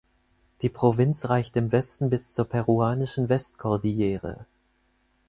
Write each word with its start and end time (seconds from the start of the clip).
Die 0.63 0.69
Provinz 0.69 1.29
reicht 1.29 1.55
im 1.57 1.71
Westen 1.71 2.09
bis 2.09 2.31
zur 2.31 2.45
peruanischen 2.45 3.29
Westkordillere. 3.29 4.47